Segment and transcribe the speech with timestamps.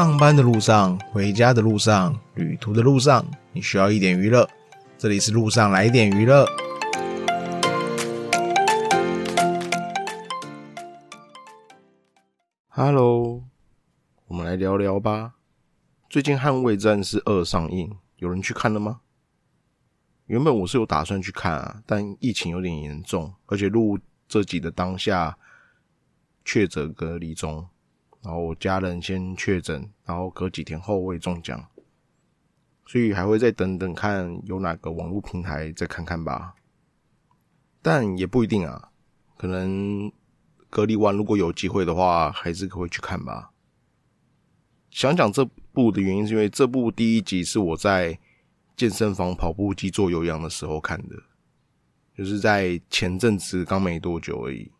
[0.00, 3.22] 上班的路上、回家的路上、旅途的路上，
[3.52, 4.48] 你需要一点娱乐。
[4.96, 6.46] 这里是路上来点娱乐。
[12.68, 13.44] Hello，
[14.28, 15.34] 我们来聊聊吧。
[16.08, 19.02] 最近《捍卫战士二》上映，有人去看了吗？
[20.24, 25.36] 原本我是有打算去看啊，但疫情有点严重，而且录这集的当下
[26.42, 27.68] 确诊隔离中。
[28.22, 31.66] 然后我家人先确诊，然后隔几天后会中奖，
[32.86, 36.54] 所以还会再等等看有哪个网络平台再看看吧。
[37.80, 38.90] 但也不一定啊，
[39.38, 40.12] 可能
[40.68, 43.52] 隔离完如果有机会的话，还是会去看吧。
[44.90, 48.18] 想讲这部的原因，是因为这部第一集是我在
[48.76, 51.16] 健身房跑步机做有氧的时候看的，
[52.14, 54.70] 就是在前阵子刚没多久而已。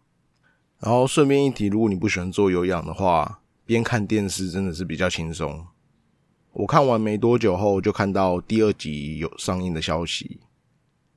[0.81, 5.67] 然后顺便一提，如果你不喜欢做有氧的话，边看电视真的是比较轻松。
[6.53, 10.41] 我看完没多久后，就看到第二集有上映的消息。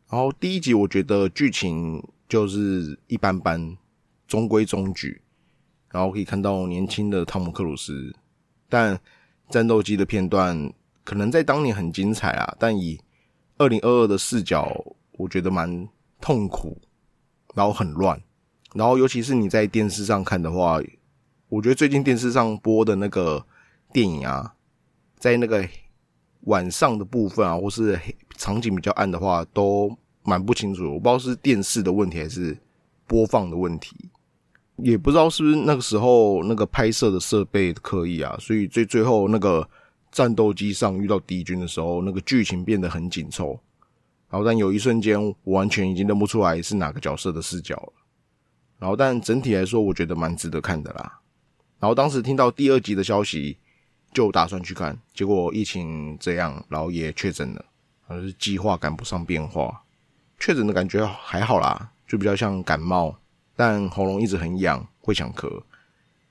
[0.09, 3.75] 然后第一集我觉得剧情就是一般般，
[4.28, 5.22] 中规中矩。
[5.89, 8.14] 然后可以看到年轻的汤姆克鲁斯，
[8.67, 9.00] 但
[9.50, 13.00] 战斗机的片段可能在当年很精彩啊，但以
[13.58, 14.75] 二零二二的视角，
[15.14, 15.88] 我觉得蛮
[16.20, 16.77] 痛苦，
[17.55, 18.22] 然后很乱。
[18.74, 20.82] 然后，尤其是你在电视上看的话，
[21.50, 23.46] 我觉得最近电视上播的那个
[23.92, 24.54] 电影啊，
[25.18, 25.68] 在那个
[26.42, 28.00] 晚上的部分啊，或是
[28.36, 30.94] 场景比较暗的话，都蛮不清楚。
[30.94, 32.58] 我不知道是电视的问题还是
[33.06, 33.96] 播放的问题，
[34.78, 39.68] 也不知道是不是那个时候那个拍摄的设备刻意啊，所以最最后那个
[40.12, 43.60] 战斗机上遇到敌军的时候，那个剧情变得很紧凑。
[44.30, 47.94] 然后，但有一瞬间，我完全已经认不出来是哪个角色的视角了。
[48.84, 51.20] 然后，但整体来说，我觉得蛮值得看的啦。
[51.80, 53.58] 然后当时听到第二集的消息，
[54.12, 57.64] 就打算去看，结果疫情这样，然后也确诊了，
[58.08, 59.83] 而是计划赶不上变化。
[60.38, 63.16] 确诊的感觉还好啦，就比较像感冒，
[63.55, 65.50] 但喉咙一直很痒，会想咳。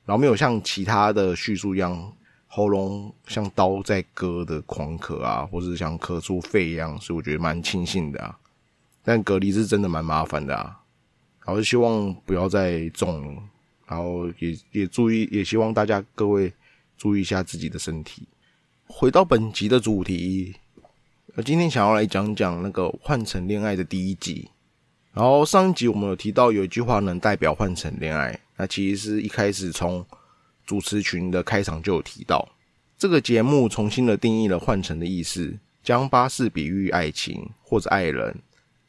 [0.05, 2.13] 然后没有像其他的叙述一样，
[2.49, 8.37] 喉咙像刀在割的狂咳啊，或者像咳出肺一样，所以我觉得蛮庆幸的啊。
[9.03, 10.81] 但隔离是真的蛮麻烦的啊。
[11.45, 13.37] 然后希望不要再中，
[13.87, 16.53] 然后也也注意，也希望大家各位
[16.97, 18.29] 注意一下自己的身体。
[18.87, 20.55] 回到本集的主题，
[21.35, 24.51] 呃，今天想要来讲讲那个《换乘恋爱》的第一集。
[25.13, 30.05] 然后上一集我们有提到有一句话能代表换乘恋爱，那其实是一开始从
[30.65, 32.49] 主持群的开场就有提到，
[32.97, 38.35] 这个节目重新的定义了换乘的意思，将巴士比喻爱情或者爱人，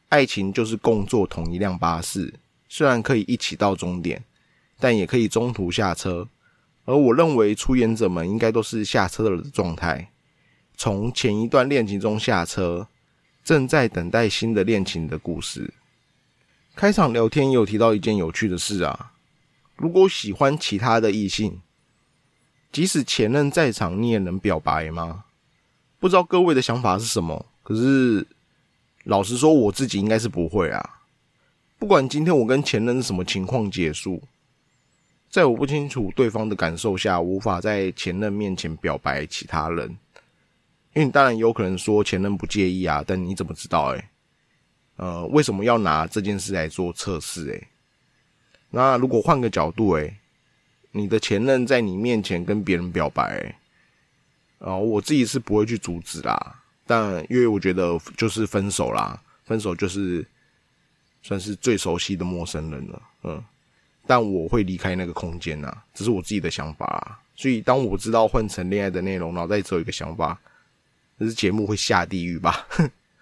[0.08, 2.32] 爱情就是共坐同一辆巴士。
[2.76, 4.24] 虽然可以一起到终点，
[4.80, 6.26] 但也可以中途下车。
[6.84, 10.10] 而我认为出演者们应该都是下车了的状态，
[10.76, 12.88] 从前一段恋情中下车，
[13.44, 15.72] 正在等待新的恋情的故事。
[16.74, 19.12] 开场聊天有提到一件有趣的事啊，
[19.76, 21.60] 如果喜欢其他的异性，
[22.72, 25.26] 即使前任在场，你也能表白吗？
[26.00, 27.46] 不知道各位的想法是什么？
[27.62, 28.26] 可是
[29.04, 31.02] 老实说，我自己应该是不会啊。
[31.84, 34.22] 不管今天我跟前任是什么情况结束，
[35.28, 39.90] 在我不清楚对方的感受下，无法在前任面前表白其他人。
[40.94, 43.88] 因为你当然有可能说前任不介意啊，但你怎么知道？
[43.88, 44.02] 诶
[44.96, 47.50] 呃，为什么要拿这件事来做测试？
[47.50, 47.68] 诶
[48.70, 50.16] 那如果换个角度，诶
[50.90, 53.54] 你的前任在你面前跟别人表白，
[54.58, 56.62] 啊，我自己是不会去阻止啦。
[56.86, 60.26] 但因为我觉得就是分手啦，分手就是。
[61.24, 63.42] 算是最熟悉的陌生人了，嗯，
[64.06, 67.18] 但我会离开那个空间呐，这是我自己的想法啊。
[67.34, 70.38] 所以当我知道换成恋爱的内容，脑袋只有一个想法，
[71.18, 72.68] 这是节目会下地狱吧？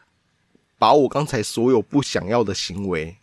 [0.80, 3.16] 把我刚才所有不想要的行为，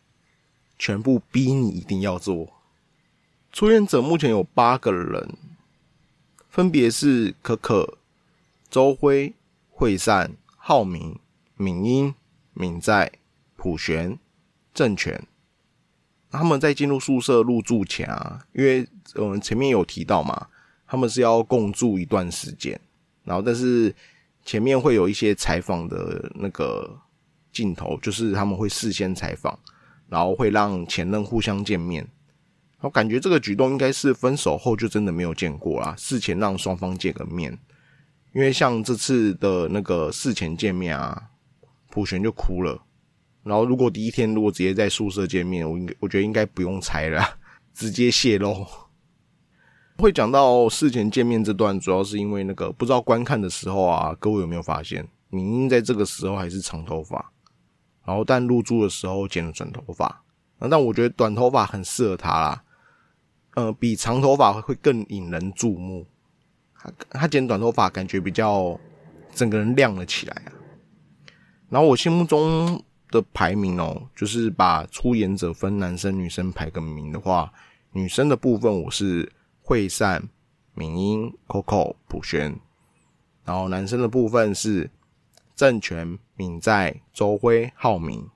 [0.78, 2.54] 全部逼你一定要做。
[3.52, 5.36] 出演者目前有八个人，
[6.48, 7.98] 分别是可可、
[8.70, 9.34] 周辉、
[9.70, 11.20] 惠善、浩明、
[11.58, 12.16] 敏英、
[12.54, 13.12] 敏在、
[13.58, 14.18] 普璇。
[14.74, 15.22] 政权，
[16.32, 20.48] 他们在进入宿舍入住前啊，因为我们前面有提到嘛，
[20.88, 22.80] 他们是要共住一段时间，
[23.24, 23.94] 然后但是
[24.46, 27.00] 前面会有一些采访的那个
[27.52, 29.58] 镜头，就是他们会事先采访，
[30.08, 32.08] 然后会让前任互相见面，
[32.82, 37.58] 我感觉这个举动应该是分手后就真的没有见过啦，事前让双方见个面，
[38.34, 41.30] 因为像这次的那个事前见面啊，
[41.90, 42.84] 普璇就哭了。
[43.44, 47.24] 然后，如果第一天如果直接在宿舍见面，我应该我觉得应该不用猜了，
[47.74, 48.66] 直接泄露。
[49.98, 57.32] 会讲到事前见面这段，主要是因为那个不知道观看的时候啊，各位有没有发现，明英在这个时候还是长头发，
[58.06, 60.24] 然后但入住的时候剪了短头发。
[60.70, 62.64] 但我觉得短头发很适合他啦，
[63.56, 66.06] 呃，比长头发会更引人注目。
[66.78, 68.80] 他他剪短头发，感觉比较
[69.34, 70.52] 整个人亮了起来啊。
[71.70, 77.52] 然后我心目中的排名哦，就是把出演者分男生女生排个名的话，
[77.92, 80.30] 女生的部分我是惠善、
[80.74, 82.60] 敏英、Coco、普璇，
[83.44, 84.90] 然后男生的部分是
[85.56, 88.30] 郑权、敏在、周辉、浩明。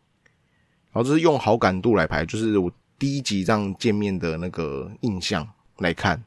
[0.92, 5.48] 然后这是用好感度来排，就是我第一集这样见面的那个印象
[5.78, 6.24] 来看。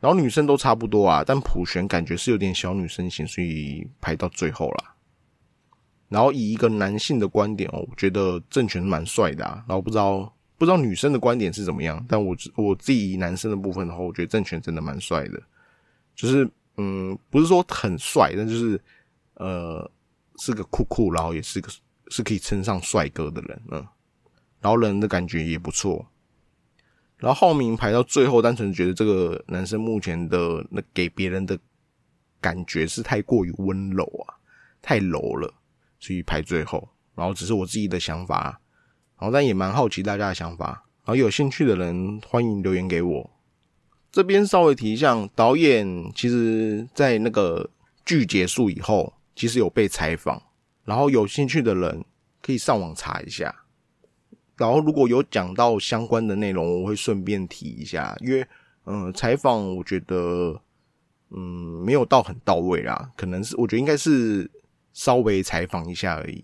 [0.00, 4.93] 然后女生都差不多啊，但普璇感觉是有点小女生型，所以排到最后啦。
[6.08, 9.64] 然后以一个男性的观点哦，我觉得郑权蛮帅的啊。
[9.68, 15.42] 然后不知道不知道女生的观点是怎么样，但我我自己以男生的部分的话，我觉得郑权真的蛮帅的。
[16.14, 18.80] 就是嗯，不是说很帅，但就是
[19.34, 19.90] 呃
[20.36, 21.70] 是个酷酷，然后也是个。
[22.10, 23.78] 是可以称上帅哥的人，嗯，
[24.60, 26.06] 然后人的感觉也不错。
[27.16, 31.58] 然后浩明排到最后，单纯觉得这个男生目前的那给别人的
[32.42, 34.36] 感觉是太过于温柔啊，
[34.82, 35.50] 太柔了，
[36.06, 36.88] 去排最后。
[37.14, 38.60] 然后只是我自己的想法，
[39.18, 40.84] 然后但也蛮好奇大家的想法。
[41.04, 43.30] 然后有兴趣的人欢迎留言给我。
[44.10, 47.70] 这边稍微提一下，导演其实在那个
[48.04, 50.42] 剧结束以后，其实有被采访。
[50.84, 52.04] 然后有兴趣的人
[52.42, 53.54] 可以上网查一下，
[54.56, 58.46] 然后如果有讲到相关的内容，我会顺便提一下，因为
[58.84, 60.60] 嗯，采访我觉得
[61.30, 64.50] 嗯没有到很到位啦，可能是我觉得应该是
[64.94, 66.42] 稍微采访一下而已。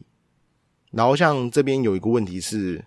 [0.91, 2.85] 然后像这边有一个问题是，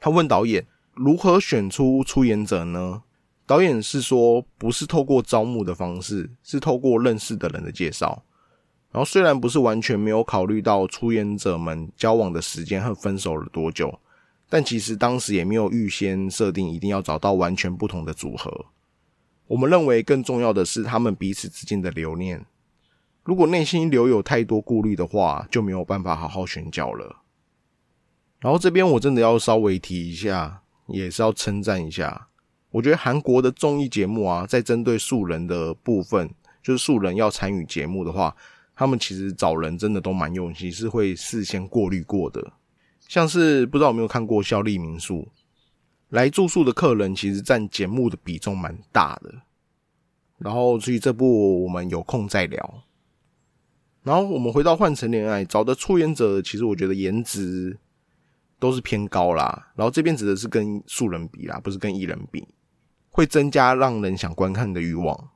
[0.00, 3.02] 他问导演如何选出出演者呢？
[3.46, 8.24] 导演是说不是透过招募的方式，是透过认识的人的介绍。
[8.90, 14.00] 然后虽然不是完全没有考虑到出演者们交往的时间和分手了多久，
[14.48, 18.66] 但其实当时也没有预先设定一定要找到完全不同的组合。
[19.46, 22.46] 我们认为更重要的是他们彼此之间的留念。
[23.24, 27.22] 如果内心留有太多顾虑的话，就没有办法好好选角了。
[28.40, 32.28] 然后这边我真的要稍微提一下，也是要称赞一下。
[32.70, 36.30] 我觉得韩国的综艺节目啊，在针对素人的部分，
[36.62, 38.36] 就是素人要参与节目的话。
[38.76, 42.52] 他们其实找人真的都蛮用心，是会事先过滤过的。
[43.06, 45.28] 像是不知道有没有看过效力民宿，
[46.08, 49.32] 来住宿的客人其实占节目的比重蛮大的。
[50.38, 52.83] 然后，所以这部我们有空再聊。
[54.04, 57.76] 然后我们回到换成恋爱，找的出演者其实我觉得颜值
[58.60, 59.72] 都是偏高啦。
[59.74, 62.46] 然后这边指的是跟素人比啦，不是跟艺人比，
[63.10, 65.30] 会增加让人想观看的欲望。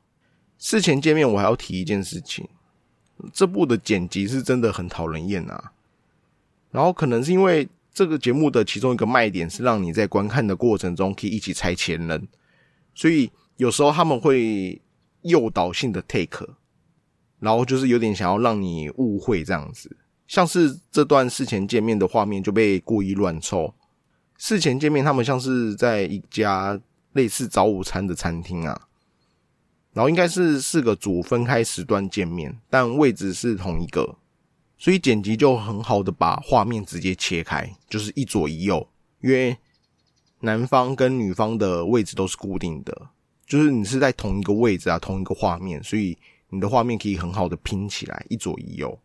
[0.58, 2.46] 事前见面我还要提一件事情。
[3.32, 5.72] 这部的剪辑是真的很讨人厌啊！
[6.70, 12.28] 然后可能是因为这个节目的其中一个卖点是让你在观看的过程中可以一起猜前人，
[12.94, 14.80] 所以有时候他们会
[15.22, 16.48] 诱导性的 take，
[17.40, 19.96] 然后就是有点想要让你误会这样子。
[20.26, 23.74] 像是这段事前见面的画面就被故意乱凑。
[24.36, 26.80] 事前见面，他们像是在一家
[27.12, 28.88] 类似早午餐的餐厅啊。
[29.94, 34.16] 然后应该是四个组分开时段见面，但位置是同一个，
[34.76, 38.86] 所以剪辑就很好的把画面直接切开，就是一左一右，
[39.22, 39.56] 因为
[40.40, 43.08] 男方跟女方的位置都是固定的，
[43.44, 46.16] 就是你是在同一个位置啊，同一个画面，所以
[46.50, 48.98] 你的画面可以很好的拼起来，一左一右，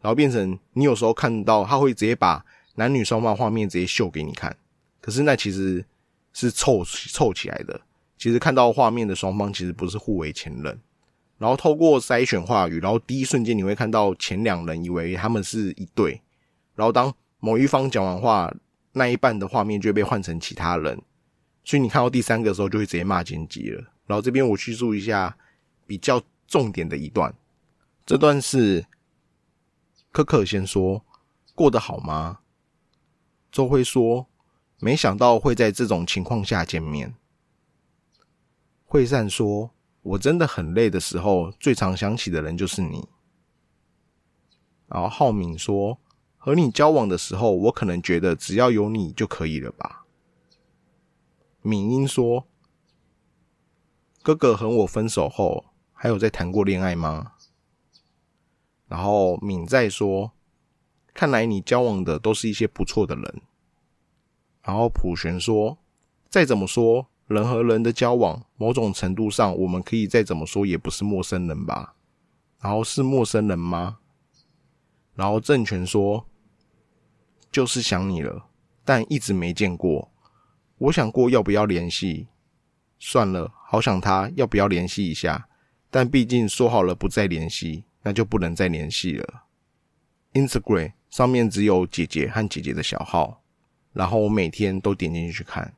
[0.00, 2.44] 然后变成你有时候看到他会直接把
[2.76, 4.56] 男女双方画面直接秀给你看，
[5.00, 5.84] 可是那其实
[6.32, 7.80] 是凑凑起来的。
[8.18, 10.80] 其实看到画面的双方其实不是互为前任，
[11.36, 16.20] 然后透过筛选话语，然后第一瞬间你会看到前两人以为他们是一对，
[16.74, 18.50] 然后当某一方讲完话，
[18.92, 20.98] 那一半的画面就会被换成其他人，
[21.62, 23.84] 所以你看到第三个的时候就会直接骂剪辑了。
[24.06, 25.36] 然后这边我叙述一下
[25.86, 27.34] 比较重点的一段，
[28.04, 28.86] 这段是
[30.12, 31.04] 可可先说
[31.54, 32.40] 过得好吗？
[33.50, 34.26] 周辉说
[34.78, 37.14] 没想到会在这种情况下见面。
[38.84, 39.70] 惠善说
[40.02, 43.08] ：“我真的很累的时候，最常想起的人就是你。”
[44.86, 45.98] 然后浩敏说
[46.38, 50.04] ：“和你交往的时候，我可能觉得只要有你就可以了吧。”
[51.62, 52.46] 敏英说
[54.22, 55.64] ：“哥哥和我分手后，
[55.96, 57.32] 还有在谈过恋爱吗？”
[58.86, 60.30] 然后敏在说
[61.12, 63.42] ：“看来你交往的都是一些不错的人。”
[64.62, 65.78] 然后普璇说
[66.30, 71.96] ：“再怎么说。”人和人的交往，某种程度上，我们可以再怎么说也不是陌生人吧？
[72.60, 73.98] 然后是陌生人吗？
[75.16, 76.24] 然后政权说，
[77.50, 78.46] 就是想你了，
[78.84, 80.08] 但一直没见过。
[80.78, 82.28] 我想过要不要联系，
[83.00, 85.48] 算了，好想他，要不要联系一下？
[85.96, 89.44] 但毕竟说好了不再联系，那就不能再联系了。
[90.34, 93.42] Instagram 上面只有姐姐和姐姐的小号，
[93.94, 95.72] 然后我每天都点进去看。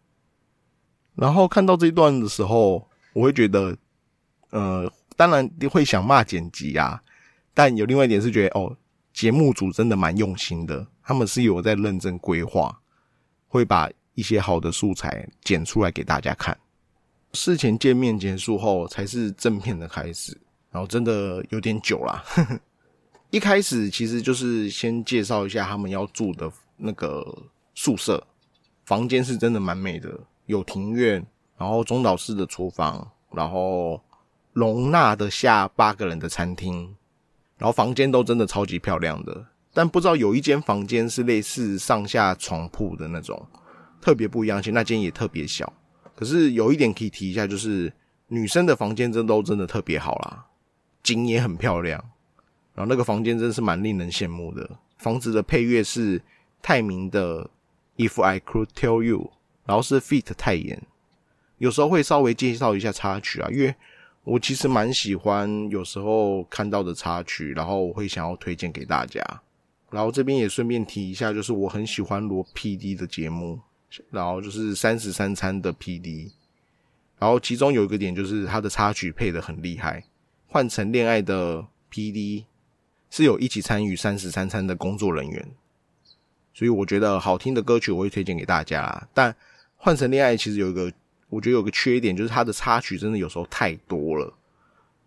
[1.14, 3.78] 然后看到这一段的时候，我会觉得，
[4.50, 7.00] 呃，当然会想骂剪辑啊，
[7.54, 8.76] 但有另外一点是觉得，哦，
[9.12, 12.76] 节目组真的蛮用心的，他们是有在认真规划，
[13.46, 16.58] 会把一些好的素材剪出来给大家看。
[17.32, 20.36] 事前见面结束后，才是正片的开始，
[20.70, 22.24] 然后真的有点久啦。
[23.30, 27.22] 一开始其实就是先介绍一下他们要住的那个
[27.74, 28.26] 宿舍，
[28.86, 31.24] 房间是真的蛮美的，有庭院，
[31.58, 34.00] 然后中岛式的厨房，然后
[34.54, 36.96] 容纳得下八个人的餐厅，
[37.58, 39.46] 然后房间都真的超级漂亮的。
[39.74, 43.46] 但不知道有一间房间是类似上下床铺的那种，
[44.00, 45.70] 特别不一样，而且那间也特别小。
[46.18, 47.92] 可是有一点可以提一下，就是
[48.26, 50.46] 女生的房间真都真的特别好啦，
[51.00, 52.04] 景也很漂亮。
[52.74, 54.68] 然后那个房间真是蛮令人羡慕的。
[54.96, 56.20] 房子的配乐是
[56.60, 57.44] 泰明的
[57.96, 59.20] 《If I Could Tell You》，
[59.64, 60.82] 然后是 Feat 泰妍。
[61.58, 63.72] 有时候会稍微介绍一下插曲啊，因为
[64.24, 69.22] 我其实蛮喜欢有时候看到的插曲，然后我会想要推荐给大家。
[69.88, 73.60] 然后这边也顺便提一下，就是我很喜欢罗 PD 的节目，
[74.10, 76.30] 然后就是三十三餐的 PD。
[77.18, 80.04] 然后其中有一个点就是他的插曲配的很厉害，
[80.46, 82.44] 换成恋爱的 PD。
[83.10, 85.48] 是有一起参与三十三餐的工作人员，
[86.52, 89.08] 所以我觉得好听的歌曲我会推荐给大家。
[89.14, 89.34] 但
[89.78, 90.92] 换成恋爱其实有一个，
[91.30, 94.26] 我觉得有个缺点，就是它的插曲真的有时候太多了。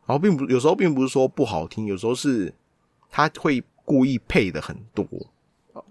[0.07, 2.51] 然后并不有时候并不是说不好听，有时候是
[3.11, 5.07] 他会故意配的很多，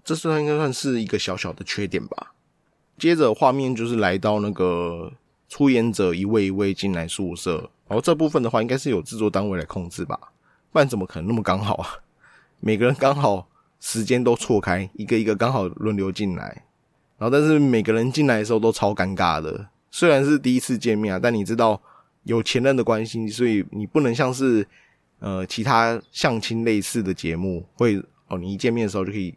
[0.03, 2.33] 这算应该算是一个小小的缺点吧。
[3.01, 5.11] 接着画面就是来到那个
[5.49, 10.15] 出演者一位一位进来宿舍，然后这部分的话应该是有制作单位来控制吧。
[10.71, 11.89] 不然怎么可能那么刚好啊？
[12.59, 13.47] 每个人刚好
[13.79, 16.63] 时间都错开，一个一个刚好轮流进来，
[17.17, 19.69] 然后但是每个人进来的时候都超尴尬的。
[19.89, 21.81] 虽然是第一次见面啊，但你知道
[22.25, 24.63] 有前任的关系，所以你不能像是
[25.17, 29.33] 呃其他相亲类似的节目，会哦你一见面的时候就可以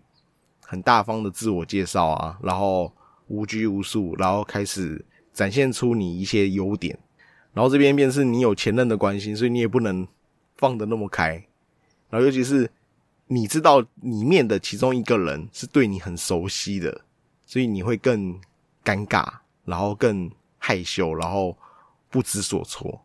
[0.60, 2.92] 很大方的自我介绍啊，然后
[3.28, 6.98] 无拘无束，然后开始展现出你一些优点。
[7.52, 10.06] 然后这边便是你有前任的关心，所以你也不能。
[10.56, 11.30] 放的那么开，
[12.08, 12.70] 然后尤其是
[13.26, 17.00] 你知道里面的其中一个人是对你很熟悉的，
[17.44, 18.40] 所以你会更
[18.84, 19.26] 尴尬，
[19.64, 21.58] 然后更害羞，然后
[22.08, 23.02] 不知所措。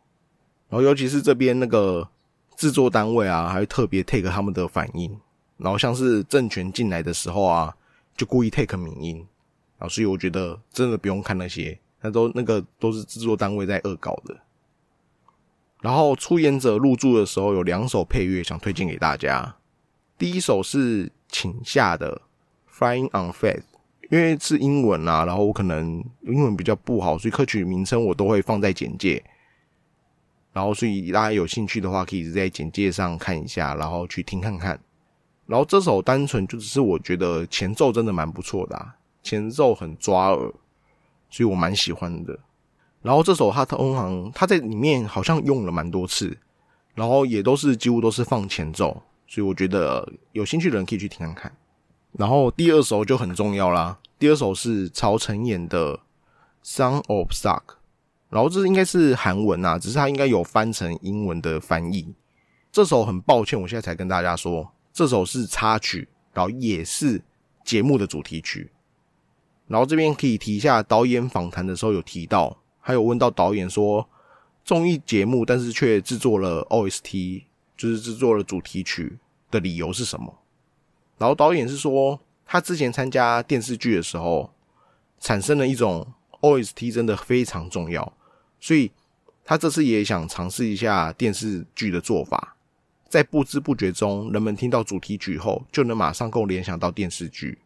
[0.70, 2.08] 然后尤其是这边那个
[2.56, 5.20] 制作单位啊，还会特别 take 他们的反应。
[5.58, 7.76] 然后像是政权进来的时候啊，
[8.16, 9.28] 就故意 take 民音。
[9.80, 14.38] 啊，所以我觉得真的不用看那些，那都那个都是制作单位在恶搞的。
[15.82, 19.56] 然后出演者入住的时候有两首配乐想推荐给大家。
[20.18, 22.22] 第一首是请下的
[22.78, 23.62] 《Flying on Faith》，
[24.12, 29.24] 因为是英文啊，然后我可能英文比较不好，所以歌曲名称我都会放在简介。
[30.52, 34.78] 然后所以大家有兴趣的话，可以在简介上看一下，然后去听看看。
[35.46, 40.52] 然后这首单纯就只是我觉得前奏真的蛮不错的，前奏很抓耳，
[41.30, 42.38] 所以我蛮喜欢的。
[43.02, 46.38] 然后这首他通常他在里面好像用了蛮多次，
[46.96, 51.56] 然后也都是几乎都是放前奏，所以我觉得有兴趣的人可以去听看看。
[52.12, 55.96] 然后第二首就很重要啦，第二首是曹承演的
[56.64, 57.62] 《Song of Suck》，
[58.30, 62.14] 然后这应该是韩文啊，只是他应该有翻成英文的翻译。
[62.72, 67.22] 这首很抱歉，我现在才跟大家说，这首是插曲，然后也是
[67.64, 68.72] 节目的主题曲。
[69.70, 72.58] 然后这边可以提一下，导演访谈的时候有提到。
[72.82, 74.10] 还有问到导演说，
[74.66, 77.44] 综艺节目但是却制作了 OST，
[77.78, 79.20] 就是制作了主题曲
[79.52, 80.40] 的理由是什么？
[81.20, 84.52] 然后导演是说，他之前参加电视剧的时候，
[85.20, 88.12] 产生了一种 OST 真的非常重要，
[88.60, 88.92] 所以
[89.46, 92.56] 他这次也想尝试一下电视剧的做法，
[93.08, 97.60] 在不知不觉中，人们听到主题曲后，就能马上够联想到电视剧。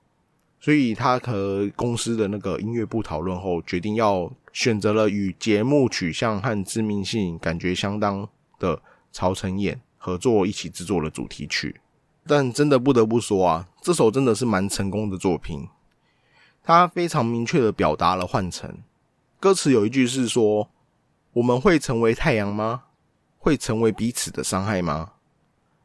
[0.63, 8.25] 所以他和公司的那个音乐部讨论后，决定要选择了与节目取向和知名性感觉相当
[8.59, 11.81] 的曹承衍合作一起制作了主题曲。
[12.25, 15.67] 但真的不得不说啊，这首真的是蛮成功的作品。
[16.63, 18.73] 他非常明确的表达了换乘，
[19.41, 20.69] 歌词有一句是说
[21.33, 22.83] ：“我们会成为太阳吗？
[23.37, 25.11] 会成为彼此的伤害吗？”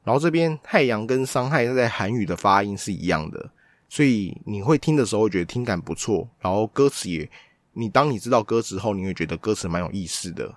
[0.06, 3.50] 然后这边太阳跟伤害在韩语的发音是一样的，
[3.88, 6.28] 所以你会听的时候觉得听感不错。
[6.40, 7.28] 然后歌词也，
[7.72, 10.56] 你当你知道歌词后，你会觉得歌词蛮有意思的。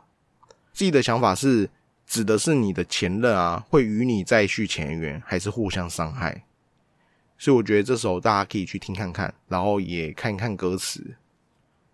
[0.73, 1.69] 自己的想法是，
[2.05, 6.43] 指的是你的前任啊，会与你再续前缘，还是互相伤害？
[7.38, 11.15] 所以我觉得这时候大家可以去听看看，然后也看一看歌词。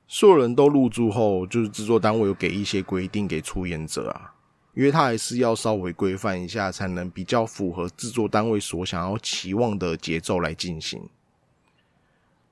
[0.08, 4.34] 所有人都入住后，就是制作单位有给一些规定给出演者啊，
[4.74, 11.10] 因为他还是要稍微规范一下，才能比较符合制作单位所想要期望的节奏来进行。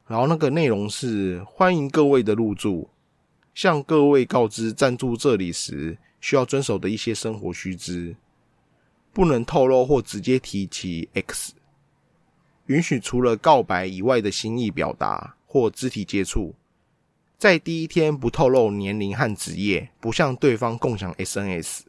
[0.08, 2.90] 然后那个内容是欢迎各位的入住，
[3.54, 8.16] 向各位告知暂住这里时需要遵守的一些生活须知，
[9.12, 11.54] 不能透露或直接提起 X，
[12.68, 16.54] 允许除了告白以外的心意表达或肢体接触。
[17.38, 21.82] 在第一天不透露年龄和职业，不向对方共享 SNS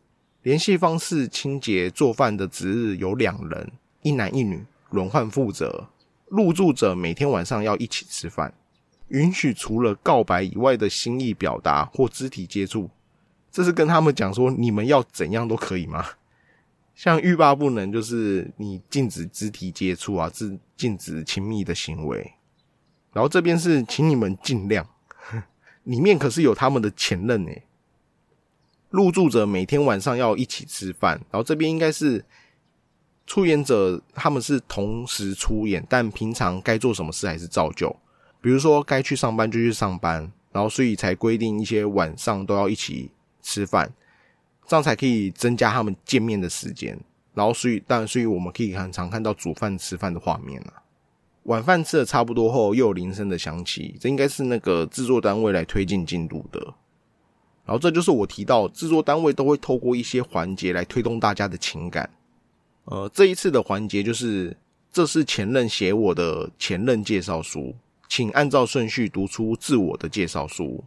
[0.42, 1.28] 联系方式。
[1.28, 5.88] 清洁做饭的值日有两人，一男一女轮换负责。
[6.26, 8.54] 入住者每天晚上要一起吃饭。
[9.08, 12.90] 允许除了告白以外的心意表达或肢体接触。
[13.52, 16.04] 这是跟他们讲说，你们要怎样都可以吗？
[16.94, 22.32] 像欲罢不能，就是你禁止肢体接触啊，禁禁止亲密的行为。
[23.12, 24.86] 然后这边是请你们尽量。
[25.84, 27.62] 里面可是有他们的前任诶，
[28.90, 32.24] 入住者每天晚上要一起吃饭，然后这边应该是
[33.26, 37.94] 出演者他们是同时出演，但平常该做什么事还是照旧，
[38.40, 43.10] 比如说该去上班就去上班，然后所以才规定一些晚上都要一起
[43.42, 43.92] 吃饭，
[44.66, 46.98] 这样才可以增加他们见面的时间，
[47.34, 50.82] 然后所以但所以我们可以很常看到煮饭吃饭的画面啊。
[51.42, 56.60] 晚饭吃的差不多后，又有铃声的响起，这应该是那个制作单位来推进进度的。
[57.64, 62.08] 然后这就是我提到，制作单位都会透过一些环节来推动大家的情感。
[62.86, 64.56] 呃，这一次的环节就是，
[64.92, 67.76] 这是前任写我的前任介绍书，
[68.08, 70.82] 请按照顺序读出自我的介绍书。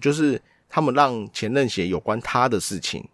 [0.00, 3.04] 就是他们让前任写有关他的事情，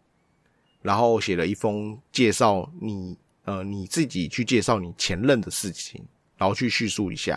[0.82, 6.04] 然后写了一封介绍你，呃，你自己去介绍你前任的事情。
[6.40, 7.32] 然后去叙述一下，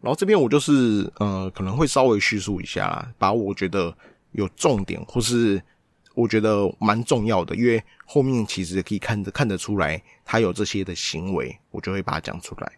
[0.00, 3.94] 然后这边我就是呃可能会稍微叙述一下，把我觉得
[4.32, 5.62] 有重点或是
[6.20, 12.72] 我觉得蛮重要的，因为后面其实可以看得看得出来他有这些的行为，我就会把它讲出来。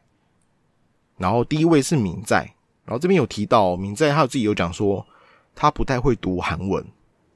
[1.19, 2.39] 然后第一位是敏在，
[2.85, 5.07] 然后这边有提到敏在，他自己有讲说
[5.55, 6.85] 他不太会读韩文，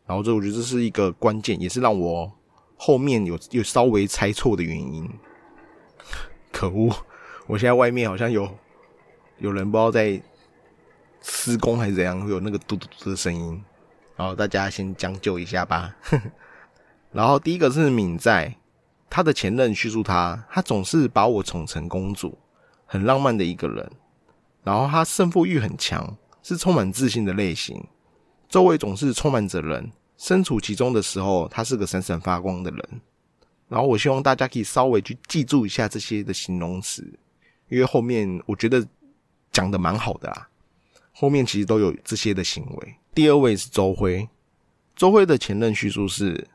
[0.07, 2.33] 然后这我觉得这是一个关键，也是让我
[2.77, 5.09] 后面有有稍微猜错的原因。
[6.53, 6.91] 可恶！
[7.47, 8.49] 我现在外面好像有
[9.39, 10.21] 有人不知道在
[11.21, 13.63] 施工还是怎样，会有那个嘟嘟嘟的声音，
[14.17, 15.95] 然后大家先将就一下吧。
[17.13, 18.57] 然后第一个是敏在，
[19.09, 22.39] 他的前任叙述他，他总是把我宠成公主，
[22.87, 23.91] 很浪漫的一个人。
[24.63, 27.87] 然后他胜负欲很强，是充满自信的类型，
[28.49, 33.01] 周围总是充满着人，身处其中的时候，他是个闪闪发光的人。
[33.69, 37.19] 然后我希望大家可以稍微去记住一下这些的形容词。
[37.69, 38.87] 因为后面我觉得
[39.51, 40.49] 讲的蛮好的啦，
[41.13, 42.97] 后面其实都有这些的行为。
[43.17, 44.29] 第二位是周辉，
[44.95, 46.49] 周辉的前任叙述是，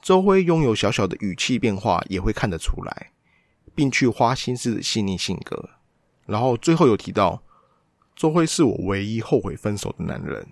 [0.00, 3.12] 周辉拥有小小的语气变化也会看得出来，
[3.74, 5.68] 并去花心思细腻性格。
[6.24, 7.42] 然后最后有提到，
[8.16, 10.48] 周辉是我唯一后悔分手的男人。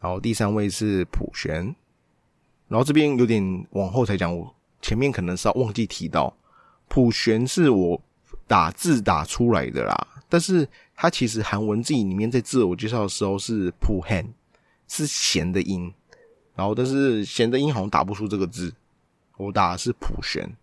[0.00, 1.74] 然后第三位是普璇，
[2.68, 6.36] 然后这边有点往后才讲，我前面可能是要忘记提到，
[6.88, 8.02] 普璇是我。
[8.46, 14.26] 打字打出来的啦，但是他其实韩文字里面在自我介绍的时候是普 han，
[14.86, 15.92] 是弦的音，
[16.54, 18.72] 然后但是弦的音好像打不出这个字，
[19.36, 20.56] 我打的是普璇，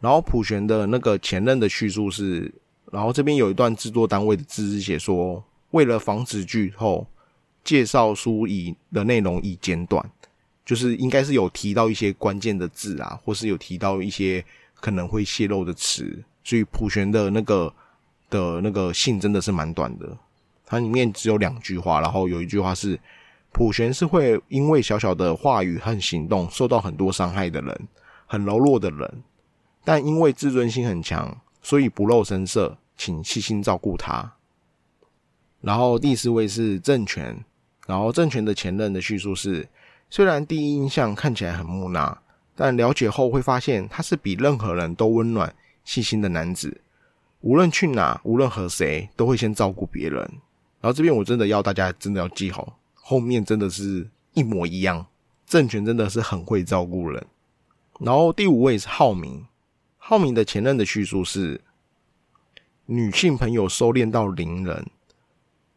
[0.00, 2.52] 然后普璇的那个前任的叙述是，
[2.92, 7.06] 然后这边有一段制作单位的字写说，为了防止剧透，
[7.64, 10.10] 介绍书以的内容已简短，
[10.66, 14.44] 就是应该是有提到一些关键的字啊，或是有提到一些
[14.80, 16.22] 可能会泄露的词。
[16.44, 17.72] 所以普璇的那个
[18.28, 20.16] 的那个信真的是蛮短的，
[20.66, 23.00] 它里面只有两句话，然后有一句话是
[23.50, 27.88] 普璇是会因为小小的话语和行动受到很多伤害的人，
[28.26, 29.22] 很柔弱的人，
[29.84, 34.34] 但因为自尊心很强，所以不露声色，请细心照顾他。
[35.62, 37.42] 然后第四位是政权，
[37.86, 39.66] 然后政权的前任的叙述是，
[40.10, 42.18] 虽然第一印象看起来很木讷，
[42.54, 45.54] 但了解后会发现他是比任何人都温暖。
[45.84, 46.80] 细心的男子，
[47.40, 50.18] 无论去哪，无论和谁，都会先照顾别人。
[50.80, 55.06] 然后这边我真的要大家真的要记好，后面真的是一模一样。
[55.46, 57.24] 政权真的是很会照顾人。
[58.00, 59.46] 然后第五位是浩明，
[59.98, 61.60] 浩明的前任的叙述是
[62.86, 64.86] 女性朋友收敛到零人，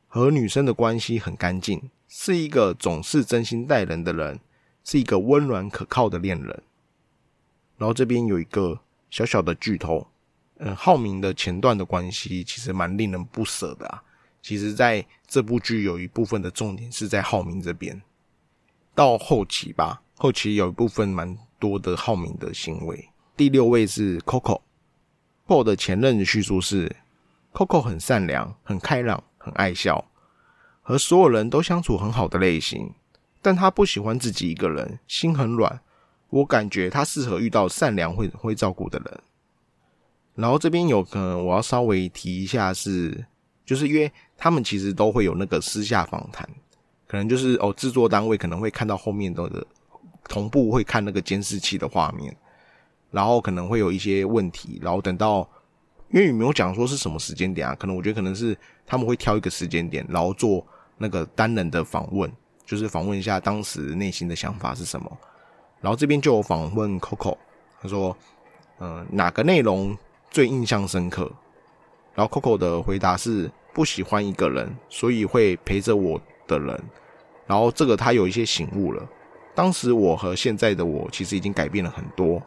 [0.07, 4.39] 和女生的关系很干净，是一个总是真心待人的人，
[4.83, 6.63] 是一个温暖可靠的恋人。
[7.77, 10.07] 然后这边有一个小小的剧透，
[10.57, 14.03] 嗯，浩明的前段的关系其实蛮令人不舍的啊。
[14.41, 18.01] 其实在这部剧有一部分的重点是在浩明这边。
[18.95, 23.09] 到后期吧，后期有一部分蛮多的浩明的行为。
[23.35, 26.95] 第六位是 Coco，Coco 的前任叙述是
[27.53, 30.09] ：Coco 很善良、很开朗、很爱笑，
[30.81, 32.93] 和所有人都相处很好的类型。
[33.41, 35.79] 但他不喜欢自己一个人，心很软。
[36.29, 39.19] 我感觉他适合遇到善良、会会照顾的人。
[40.35, 43.25] 然后这边有可能我要稍微提一下是，
[43.65, 46.47] 就是因为他们其实都会有那个私下访谈。
[47.07, 49.65] 可能就是哦，制作单位可能会看到后面的
[50.27, 52.35] 同步会看那个监视器的画面，
[53.11, 55.49] 然后可能会有一些问题，然后等到
[56.11, 62.29] 因为你没有讲说是什么时间点啊，可能我觉得可能是他们会挑一个时间点，然后做那个单人的访问，
[62.65, 65.17] 就是访问一下当时内心的想法是什么。
[65.81, 67.37] 然后这边就有访问 Coco，
[67.81, 68.15] 他说
[68.79, 69.97] ：“嗯，哪个内容
[70.29, 71.31] 最印象深刻？”
[72.15, 76.81] 然后 Coco 的回答是：“不喜欢一个人，所以会陪着我。”的人，
[77.45, 79.05] 然后这个他有一些醒悟了。
[79.53, 82.41] 当时我和现在的我其实已经改变了很多，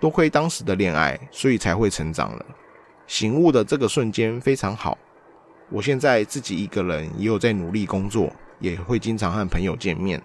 [0.00, 2.46] 多亏当时的恋爱，所以才会成长了。
[3.06, 4.96] 醒悟的这个瞬间非常好。
[5.68, 10.18] 我现在自己一个人也有在努力工作，也会经常和朋友见面。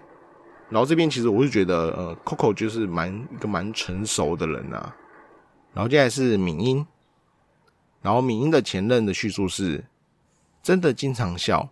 [0.72, 4.96] 然后这边其实我是觉得，呃，Coco 就是蛮一个蛮成熟的人啊。
[5.74, 6.86] 然后接下来是敏英，
[8.00, 9.84] 然后敏英的前任的叙述是，
[10.62, 11.68] 真的经常笑。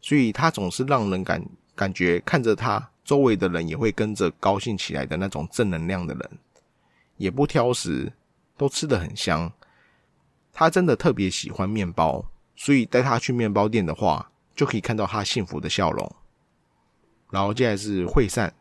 [0.00, 6.30] 所以他总是让人感感觉看着他周围的人也会跟着高兴起来的那种正能量的人，
[7.18, 8.10] 也不挑食，
[8.56, 9.52] 都吃得很香。
[10.54, 12.24] 他真的特别喜欢面包，
[12.56, 16.10] 所以带他去面包店的话，就可以看到他幸福的笑容。
[17.30, 18.54] 然后接下来是惠善，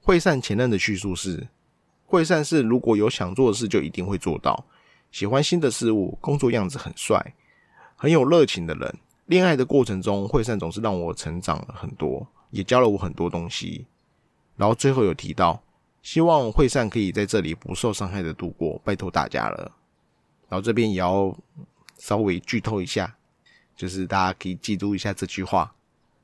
[0.00, 1.48] 惠善前任的叙述是：
[2.06, 4.64] 惠善是如果有想做的事就一定会做到，
[5.10, 7.34] 喜欢新的事物，工作样子很帅，
[7.96, 8.98] 很有热情的人。
[9.26, 13.86] 恋爱的过程中，惠善总是让我成长了很多，也教了我很多东西。
[14.56, 15.62] 然后最后有提到，
[16.02, 19.72] 希望惠善可以在这里不受伤害的度过，拜托大家了。
[20.50, 21.34] 然后这边也要
[21.96, 23.16] 稍微剧透一下，
[23.74, 25.74] 就是大家可以记住一下这句话，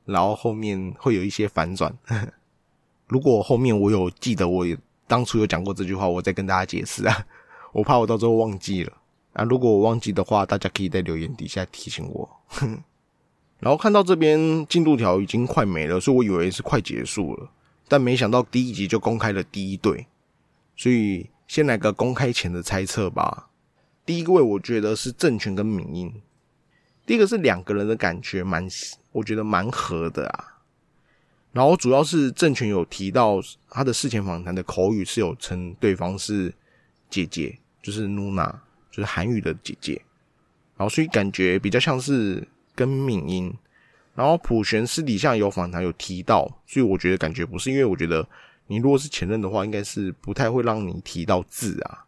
[0.05, 1.93] 然后后面会有一些反转。
[3.07, 4.65] 如果后面我有记得我
[5.07, 7.25] 当初有讲过这句话，我再跟大家解释啊，
[7.73, 8.93] 我怕我到时候忘记了。
[9.33, 12.29] 啊，如果我忘记的话，大家可以在留言底下提醒我。
[13.59, 17.49] 然后看到这边进度条已经快没了，所以我以为是快结束了，
[17.87, 20.07] 但没想到第一集就公开了第一对，
[20.75, 23.49] 所以先来个公开前的猜测吧。
[24.05, 26.13] 第一位我觉得是郑权跟敏英，
[27.13, 28.67] 一个是两个人的感觉蛮，
[29.11, 30.61] 我觉得蛮合的啊。
[31.51, 36.53] 然后主要是郑权有提到他的事前访谈的口语是有称对方是
[37.09, 40.01] 姐姐，就是露娜，就是韩语的姐姐，
[40.77, 42.47] 然后所以感觉比较像是。
[42.73, 43.53] 跟敏英，
[44.15, 48.27] 然后普璇私底下有访谈有提到，所以我觉得感觉不是，因为我觉得
[48.67, 52.05] 你如果是前任的话，应该是不太会让你提到字啊，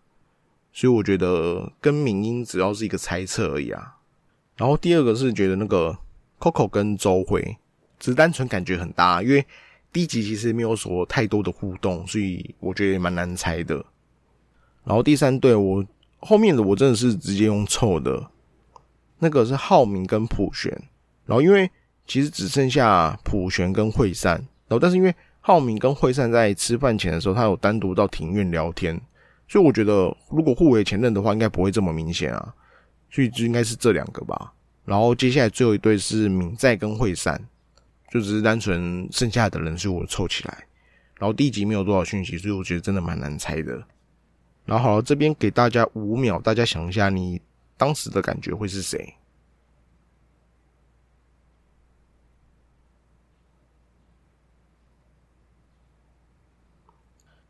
[0.72, 3.93] 所以我觉得跟敏英只要是一个猜测而已啊。
[4.56, 5.98] 然后第二个是觉得那个
[6.40, 7.58] Coco 跟周慧
[8.00, 9.46] 只是单纯感觉很搭，因为
[9.92, 13.76] 第一集其实没有说太多的互动，所以我觉得也蛮难猜的。
[14.84, 15.86] 然后第三对我
[16.20, 18.30] 后面的我真的是直接用凑的。
[19.20, 20.70] 那个是浩明跟普璇，
[21.26, 21.72] 然后因为
[22.06, 24.36] 其实只剩下普璇跟惠善，
[24.68, 29.00] 然后但是因为浩明跟惠善在吃饭前的时候，他有单独到庭院聊天，
[29.48, 32.54] 所以我觉得如果互为前任的话，应该不会这么明显啊，
[33.14, 34.54] 所以就应该是这两个吧。
[34.84, 37.42] 然后接下来最后一对是敏在跟惠善，
[38.12, 40.68] 就只是单纯剩下的人是我凑起来，
[41.18, 43.82] 然后第一集没有多少讯息，所以我觉得真的蛮难猜的。
[44.66, 47.42] 然后好了，这边给大家五秒，大家想一下你。
[47.76, 49.14] 当时的感觉会是谁？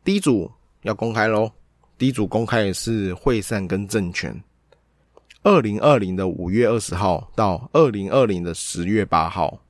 [0.02, 0.50] 第一组
[0.80, 1.52] 要公开喽！
[1.98, 4.42] 第一组公开的是惠善跟政权。
[5.44, 9.60] 二零二零的五月二十号到二零二零的十月八号，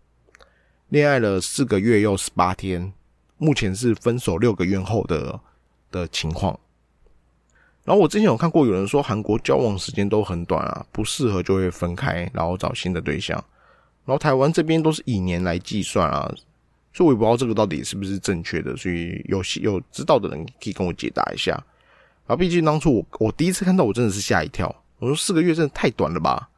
[0.90, 2.92] 恋爱了四个月又十八天，
[3.38, 5.40] 目前是分手六个月后的
[5.90, 6.56] 的情况。
[7.82, 13.36] 然后我之前有看过有人说韩国交往时间都很短啊，不适合就会分开，然后找新的对象。
[14.04, 16.32] 然后台湾这边都是以年来计算啊，
[16.92, 21.50] 所以我也不知道这个到底是不是正确的，所以有有知道的人可以跟我解答一下。
[21.50, 26.48] 然后毕竟当初我我第一次看到，我真的是吓一跳，我说四个月真的太短了吧。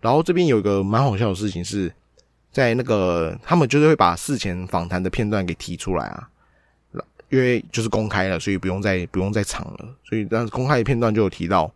[0.00, 1.92] 然后这边有一个蛮好笑的事情是，
[2.52, 6.28] 在那个他们就是会把事前访谈的片段给提出来啊，
[7.28, 9.96] 因为就是公开了，所以不用再不用再藏了。
[10.04, 11.72] 所以但是公开的片段就有提到，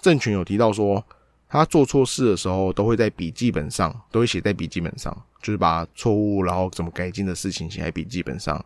[0.00, 1.04] 郑群有提到说。
[1.52, 8.64] 他做错事的时候，都会在笔记本上，都会写在笔记本上，就是把错误，然后怎么改进的事情写在笔记本上。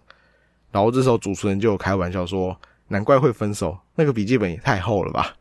[0.70, 2.54] 然后这时候主持人就有开玩笑说
[2.88, 5.34] ：“难怪会分手，那个笔记本也太厚了吧。”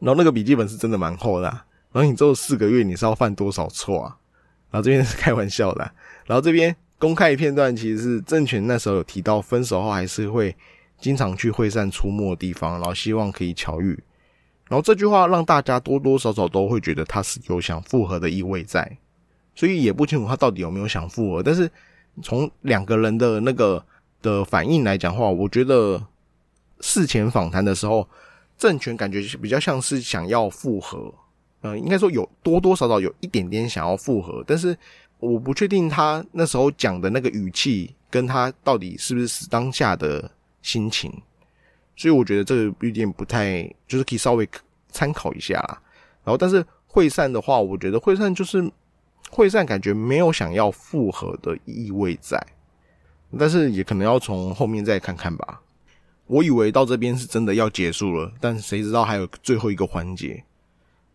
[0.00, 1.48] 然后那个笔记本是真的蛮厚的。
[1.92, 4.16] 然后你做四个月，你是要犯多少错啊？
[4.70, 5.90] 然后这边是开玩笑的。
[6.26, 10.54] 然后这边公开片段其实是郑权那时候有提到，分手后还是会
[11.00, 13.98] 经常去会善出没的地方，然后希望可以巧遇。
[14.68, 18.98] 然后这句话让大家多多少少都会觉得他是有想复合的意味在，
[19.56, 21.42] 所以也不清楚他到底有没有想复合。
[21.42, 21.68] 但是
[22.22, 23.84] 从两个人的那个
[24.22, 26.00] 的反应来讲话，我觉得
[26.78, 28.08] 事前访谈的时候，
[28.60, 31.10] 政权感觉比较像是想要复合，
[31.62, 34.76] 嗯，应该说有多多少少有一点点想要复合，但是
[35.18, 41.10] 我不确定他那时候讲的那个语气跟他到底是不是当下的心情。
[41.96, 44.46] 所以我觉得这个有点不太，就是可以稍微
[44.90, 45.82] 参考一下啦。
[46.22, 48.70] 然后，但是会散的话，我觉得会散就是
[49.30, 52.38] 会散，感觉没有想要复合的意味在。
[53.38, 55.62] 但是也可能要从后面再看看吧。
[56.30, 60.44] 我以为到这边是真的要结束了，但谁知道还有最后一个环节。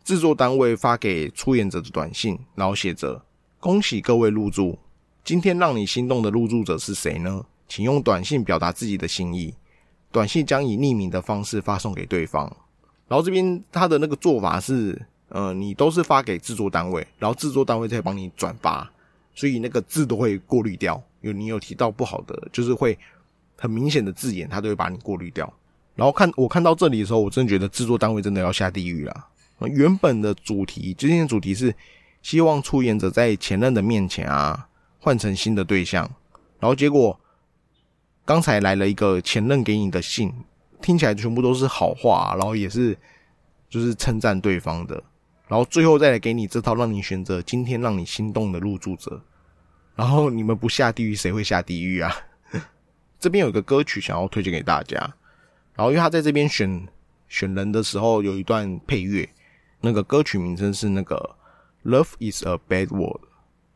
[0.04, 3.24] 制作单位发给出演者的短信，然后写着
[3.62, 4.78] ：“恭喜各位入住，
[5.24, 7.46] 今天让你心动的入住者是谁呢？
[7.70, 9.54] 请用短信表达自己的心意。”
[10.12, 12.46] 短信将以匿名的方式发送给对方，
[13.08, 18.92] 然后这边他的那个做法是，呃，你都是发给制作单位，然后制作单位再帮你转发，
[19.34, 21.02] 所以那个字都会过滤掉。
[21.22, 22.98] 有你有提到不好的，就是会
[23.58, 25.52] 很明显的字眼，他都会把你过滤掉。
[25.96, 29.28] 然后看我看到这里的时候，我真的觉得制作单位真的要下地狱了。
[29.62, 31.74] 原本的主题，今天的主题是
[32.22, 34.68] 希望出演者在前任的面前啊，
[35.00, 36.04] 换成新的对象，
[36.60, 37.20] 然后结果。
[38.28, 40.34] 刚才来了一个前任给你的信，
[40.82, 42.98] 听起来全部都是好话，然后也是
[43.70, 44.96] 就是称赞对方的，
[45.48, 49.22] 然后最后再来给你这套让你选择今天让你心动的入住者，
[49.96, 52.12] 然后你们不下地狱谁会下地狱啊？
[53.20, 54.98] 这边有一个歌曲想要推荐给大家，
[55.76, 56.88] 然后因为他在这边选
[57.28, 59.28] 选人的时候有一段配乐，
[59.82, 61.36] 那个歌曲名称是那个
[61.84, 63.22] Love is a bad word，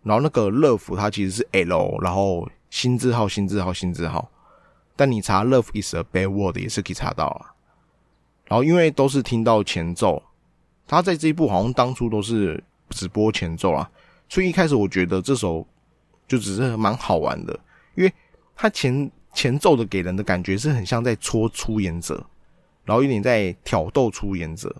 [0.04, 4.30] 然后那个 Love 它其实是 L，然后新字号新字号新字号。
[4.96, 7.56] 但你查 “love is a bad word” 也是可以查到啊。
[8.46, 10.22] 然后因为都是听到前奏，
[10.86, 13.90] 他在这一部好像当初都是只播前奏啊，
[14.28, 15.66] 所以一开始我觉得这首
[16.28, 17.58] 就只是蛮好玩的，
[17.96, 18.14] 因为
[18.58, 22.26] 他前前奏的给人的感觉是很像在戳出演者，
[22.84, 24.76] 然后有点在挑逗出演者。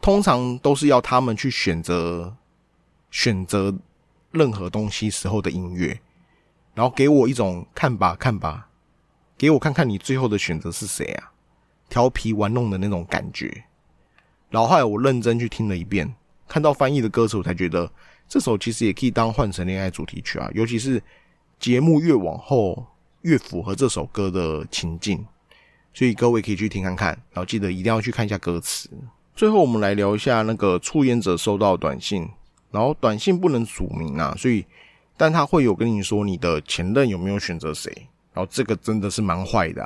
[0.00, 2.34] 通常都是要他们去选择
[3.10, 3.76] 选择
[4.30, 6.00] 任何东西时候的音乐，
[6.74, 8.68] 然后给我一种看吧看吧。
[9.36, 11.32] 给我看看你最后的选择是谁啊？
[11.88, 13.64] 调皮玩弄的那种感觉。
[14.48, 16.14] 然后后来我认真去听了一遍，
[16.46, 17.90] 看到翻译的歌词，我才觉得
[18.28, 20.50] 这首其实也可以当换成恋爱主题曲啊。
[20.54, 21.02] 尤其是
[21.58, 22.86] 节目越往后
[23.22, 25.24] 越符合这首歌的情境，
[25.92, 27.08] 所以各位可以去听看看。
[27.32, 28.88] 然后记得一定要去看一下歌词。
[29.34, 32.28] 最后我们来聊一下那个出演者收到短信，
[32.70, 34.64] 然后短信不能署名啊，所以
[35.16, 37.90] 但他会有跟你说你的前任有没有选择谁。
[38.32, 39.82] 然后这个真的是蛮坏的，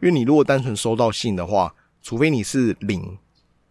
[0.00, 3.18] 因为你如果单纯收到信的话，除非你是零，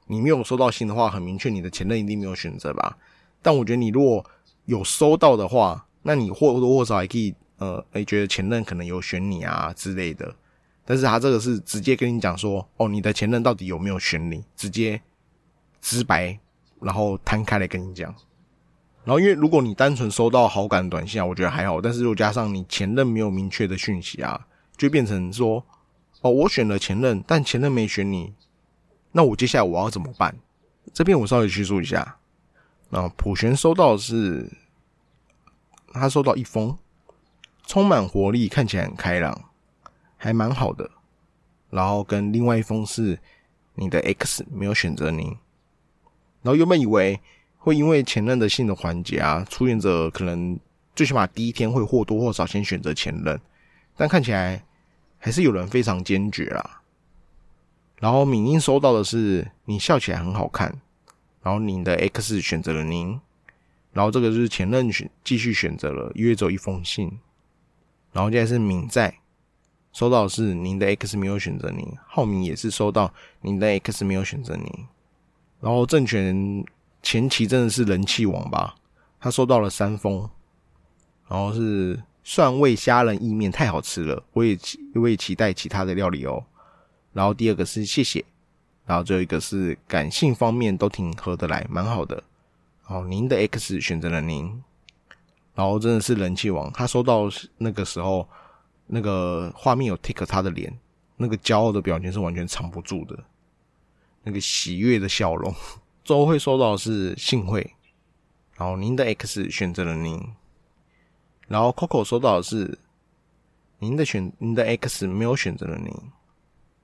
[0.06, 2.98] 你没有收到信的话，很明确你的前任一定没有选择吧。
[3.42, 4.26] 但我觉得你如果
[4.66, 10.36] 有收到的话，那你或多或少还可以，呃，哎，觉得前任可能有选你啊之类的。
[10.86, 15.02] 但是他这个是直接跟你讲说，哦，你的前任到底有没有选你，直接
[15.82, 16.39] 直白，
[16.80, 18.13] 然后摊开来跟你讲。
[19.04, 21.80] 然后，因为如果你单纯收到好感短信啊，我觉得还好。
[21.82, 25.65] 但是如果加上你前任没有明确的讯息啊，就变成说，
[26.22, 28.34] 哦，我选了前任，但前任没选你，
[29.12, 30.38] 那我接下来我要怎么办？
[30.93, 32.17] 这边我稍微叙述一下。
[32.89, 34.50] 那普璇收到的是，
[35.91, 36.78] 他收到一封，
[37.68, 39.40] 充满活力，看起来很开朗，
[40.18, 40.90] 还蛮好的。
[41.70, 43.20] 然后跟另外一封是
[43.76, 45.28] 你的 X 没有选择您，
[46.42, 47.20] 然后原本以为。
[47.60, 50.58] 会因为前任的信的环节啊，出演者可能
[50.96, 53.38] 最起码第一天会或多或少先选择前任，
[53.98, 54.64] 但看起来
[55.18, 56.82] 还是有人非常坚决啦。
[57.98, 60.80] 然后敏英收到的是你笑起来很好看，
[61.42, 63.20] 然后你的 X 选择了您，
[63.92, 67.20] 然然后这个就是前任选继续选择了，因为只有一封信。
[68.18, 69.14] 然后现在是敏在
[69.94, 74.66] 收到是您的 X 没有选择您，浩明也是收到您的 X 没有选择您。
[75.62, 76.66] 然后政权
[77.04, 78.74] 前期真的是人气王吧，
[79.20, 80.28] 他收到了三封，
[81.30, 84.58] 然后是蒜味虾仁意面太好吃了，我也
[84.96, 86.44] 我也期待其他的料理哦。
[87.14, 88.26] 然后第二个是谢谢，
[88.88, 92.24] 然后最后一个是感性方面都挺合得来，蛮好的。
[92.88, 94.64] 哦，您的 X 选择了您，
[95.58, 96.72] 然后真的是人气王。
[96.72, 97.24] 他收到
[97.58, 98.30] 那个时候，
[98.86, 100.72] 那个画面有 take 他的脸，
[101.15, 103.17] 那个骄傲的表情是完全藏不住的，
[104.22, 105.52] 那个喜悦的笑容。
[106.04, 107.74] 周会收到的是幸会，
[108.56, 110.22] 然后您的 X 选择了您，
[111.48, 112.78] 然后 Coco 收到的是
[113.80, 115.91] 您的选，您的 X 没有选择了您。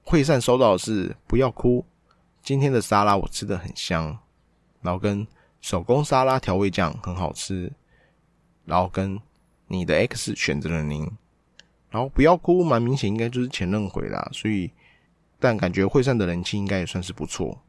[0.03, 1.85] 惠善收到的是不要哭，
[2.41, 4.17] 今天的沙拉我吃的很香，
[4.81, 5.27] 然后跟。
[5.61, 7.71] 手工沙拉调味酱很好吃，
[8.65, 9.19] 然后跟
[9.67, 11.09] 你的 X 选择了您，
[11.89, 14.71] 然后不要哭，蛮明显应该就是前任回啦，所以
[15.39, 17.61] 但感觉会上的人气应该也算是不错。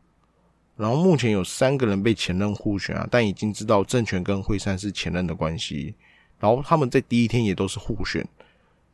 [0.76, 5.94] 然后目前有三个人被前任互选啊，但已经知道政权跟惠善是前任的关系，
[6.40, 8.26] 然后他们在第一天也都是互选，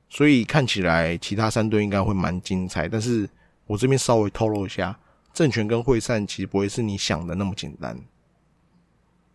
[0.09, 2.87] 所以看起来其他三队应该会蛮精彩。
[2.87, 3.29] 但是
[3.67, 4.99] 我这边稍微透露一下，
[5.33, 7.99] 政权跟惠善其实不会是你想的那么简单。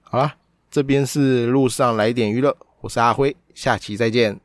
[0.01, 0.35] 好了，
[0.75, 4.37] 这边是路上来点娱乐，我是阿辉，下期再见。